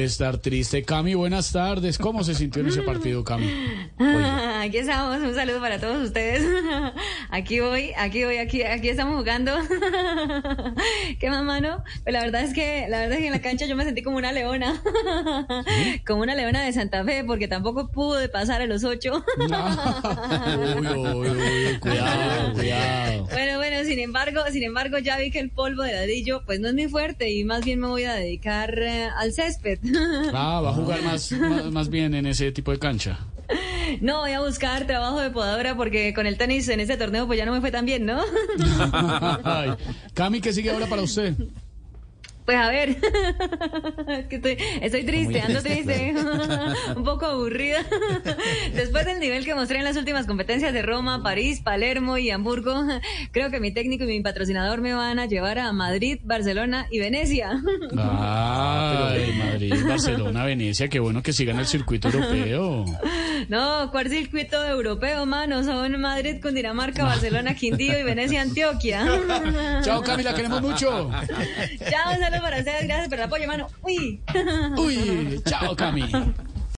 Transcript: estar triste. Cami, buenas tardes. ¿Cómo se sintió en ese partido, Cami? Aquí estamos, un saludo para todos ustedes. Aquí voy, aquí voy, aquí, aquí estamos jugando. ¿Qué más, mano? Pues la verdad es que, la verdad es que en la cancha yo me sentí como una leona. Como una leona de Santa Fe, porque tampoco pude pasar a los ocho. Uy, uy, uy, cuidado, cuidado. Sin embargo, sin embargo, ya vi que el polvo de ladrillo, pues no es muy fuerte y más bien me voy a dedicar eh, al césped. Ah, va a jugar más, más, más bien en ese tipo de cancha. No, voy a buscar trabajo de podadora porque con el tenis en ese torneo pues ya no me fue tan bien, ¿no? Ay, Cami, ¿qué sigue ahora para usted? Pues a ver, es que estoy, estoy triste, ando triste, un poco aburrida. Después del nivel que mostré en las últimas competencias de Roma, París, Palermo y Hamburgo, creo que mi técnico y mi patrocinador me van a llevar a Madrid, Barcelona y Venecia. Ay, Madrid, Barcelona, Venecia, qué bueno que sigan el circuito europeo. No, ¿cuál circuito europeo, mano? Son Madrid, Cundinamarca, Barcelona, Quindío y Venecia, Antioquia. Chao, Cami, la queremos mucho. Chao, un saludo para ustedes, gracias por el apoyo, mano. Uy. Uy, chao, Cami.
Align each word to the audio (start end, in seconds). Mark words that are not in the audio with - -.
estar 0.00 0.38
triste. 0.38 0.84
Cami, 0.84 1.12
buenas 1.14 1.52
tardes. 1.52 1.98
¿Cómo 1.98 2.24
se 2.24 2.34
sintió 2.34 2.62
en 2.62 2.68
ese 2.68 2.80
partido, 2.80 3.22
Cami? 3.24 3.46
Aquí 4.62 4.78
estamos, 4.78 5.20
un 5.20 5.34
saludo 5.34 5.60
para 5.60 5.78
todos 5.78 6.02
ustedes. 6.02 6.42
Aquí 7.30 7.60
voy, 7.60 7.92
aquí 7.96 8.24
voy, 8.24 8.36
aquí, 8.38 8.62
aquí 8.62 8.88
estamos 8.88 9.16
jugando. 9.18 9.52
¿Qué 11.18 11.28
más, 11.28 11.44
mano? 11.44 11.82
Pues 12.04 12.12
la 12.12 12.20
verdad 12.20 12.42
es 12.42 12.54
que, 12.54 12.86
la 12.88 13.00
verdad 13.00 13.14
es 13.14 13.18
que 13.18 13.26
en 13.26 13.32
la 13.32 13.40
cancha 13.42 13.66
yo 13.66 13.76
me 13.76 13.84
sentí 13.84 14.02
como 14.02 14.16
una 14.16 14.32
leona. 14.32 14.82
Como 16.06 16.22
una 16.22 16.34
leona 16.34 16.62
de 16.62 16.72
Santa 16.72 17.04
Fe, 17.04 17.24
porque 17.24 17.48
tampoco 17.48 17.90
pude 17.90 18.28
pasar 18.28 18.60
a 18.62 18.66
los 18.66 18.84
ocho. 18.84 19.24
Uy, 19.38 20.86
uy, 20.86 21.28
uy, 21.28 21.78
cuidado, 21.80 22.52
cuidado. 22.54 23.21
Sin 23.92 24.00
embargo, 24.00 24.40
sin 24.50 24.62
embargo, 24.62 24.96
ya 25.00 25.18
vi 25.18 25.30
que 25.30 25.38
el 25.38 25.50
polvo 25.50 25.82
de 25.82 25.92
ladrillo, 25.92 26.44
pues 26.46 26.60
no 26.60 26.68
es 26.68 26.74
muy 26.74 26.88
fuerte 26.88 27.30
y 27.30 27.44
más 27.44 27.62
bien 27.62 27.78
me 27.78 27.88
voy 27.88 28.04
a 28.04 28.14
dedicar 28.14 28.78
eh, 28.78 29.10
al 29.18 29.34
césped. 29.34 29.80
Ah, 30.32 30.62
va 30.62 30.70
a 30.70 30.72
jugar 30.72 31.02
más, 31.02 31.30
más, 31.32 31.70
más 31.70 31.88
bien 31.90 32.14
en 32.14 32.24
ese 32.24 32.52
tipo 32.52 32.70
de 32.70 32.78
cancha. 32.78 33.18
No, 34.00 34.20
voy 34.20 34.32
a 34.32 34.40
buscar 34.40 34.86
trabajo 34.86 35.20
de 35.20 35.28
podadora 35.28 35.76
porque 35.76 36.14
con 36.14 36.26
el 36.26 36.38
tenis 36.38 36.70
en 36.70 36.80
ese 36.80 36.96
torneo 36.96 37.26
pues 37.26 37.38
ya 37.38 37.44
no 37.44 37.52
me 37.52 37.60
fue 37.60 37.70
tan 37.70 37.84
bien, 37.84 38.06
¿no? 38.06 38.22
Ay, 39.44 39.72
Cami, 40.14 40.40
¿qué 40.40 40.54
sigue 40.54 40.70
ahora 40.70 40.86
para 40.86 41.02
usted? 41.02 41.34
Pues 42.44 42.56
a 42.56 42.68
ver, 42.68 42.88
es 42.90 44.26
que 44.28 44.36
estoy, 44.36 44.56
estoy 44.80 45.04
triste, 45.04 45.40
ando 45.40 45.62
triste, 45.62 46.14
un 46.96 47.04
poco 47.04 47.26
aburrida. 47.26 47.78
Después 48.74 49.06
del 49.06 49.20
nivel 49.20 49.44
que 49.44 49.54
mostré 49.54 49.78
en 49.78 49.84
las 49.84 49.96
últimas 49.96 50.26
competencias 50.26 50.72
de 50.72 50.82
Roma, 50.82 51.22
París, 51.22 51.60
Palermo 51.60 52.18
y 52.18 52.30
Hamburgo, 52.30 52.74
creo 53.30 53.50
que 53.50 53.60
mi 53.60 53.72
técnico 53.72 54.04
y 54.04 54.08
mi 54.08 54.20
patrocinador 54.20 54.80
me 54.80 54.92
van 54.92 55.18
a 55.20 55.26
llevar 55.26 55.60
a 55.60 55.72
Madrid, 55.72 56.18
Barcelona 56.24 56.86
y 56.90 56.98
Venecia. 56.98 57.62
Ay, 57.96 59.34
Madrid, 59.38 59.74
Barcelona, 59.86 60.44
Venecia, 60.44 60.88
qué 60.88 60.98
bueno 60.98 61.22
que 61.22 61.32
sigan 61.32 61.60
el 61.60 61.66
circuito 61.66 62.08
europeo. 62.08 62.84
No, 63.52 63.90
¿cuál 63.90 64.08
circuito 64.08 64.64
europeo, 64.64 65.26
mano? 65.26 65.62
Son 65.62 66.00
Madrid, 66.00 66.40
Cundinamarca, 66.40 67.04
Barcelona, 67.04 67.54
Quindío 67.54 67.98
y 67.98 68.02
Venecia, 68.02 68.40
Antioquia. 68.40 69.04
Chao, 69.84 70.00
Cami, 70.00 70.22
la 70.22 70.34
queremos 70.34 70.62
mucho. 70.62 71.10
Chao, 71.90 72.14
un 72.14 72.18
saludo 72.18 72.40
para 72.40 72.60
ustedes, 72.60 72.84
gracias 72.84 73.08
por 73.10 73.18
el 73.18 73.24
apoyo, 73.24 73.46
mano. 73.46 73.66
Uy. 73.82 74.22
Uy, 74.78 75.42
chao, 75.44 75.76
Cami. 75.76 76.10